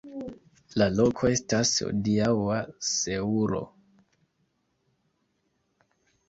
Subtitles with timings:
[0.81, 2.57] La loko estas hodiaŭa
[2.93, 3.61] Seulo.